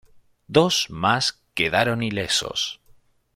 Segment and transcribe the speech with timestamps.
[0.47, 2.81] Dos más quedaron ilesos.